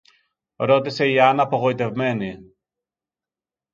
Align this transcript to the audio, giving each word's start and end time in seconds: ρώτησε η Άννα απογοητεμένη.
ρώτησε 0.55 1.09
η 1.09 1.19
Άννα 1.19 1.43
απογοητεμένη. 1.43 2.35